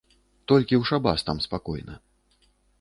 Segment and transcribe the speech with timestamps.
[0.51, 2.01] Толькі ў шабас там спакойна.